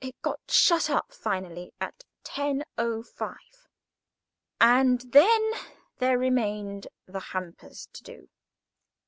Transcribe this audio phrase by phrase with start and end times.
[0.00, 3.36] It got shut up finally at 10.05 p.m.,
[4.60, 5.52] and then
[5.98, 8.28] there remained the hampers to do.